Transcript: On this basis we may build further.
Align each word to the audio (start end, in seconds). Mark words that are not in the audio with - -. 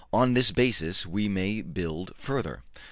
On 0.11 0.33
this 0.33 0.49
basis 0.49 1.05
we 1.05 1.29
may 1.29 1.61
build 1.61 2.11
further. 2.17 2.63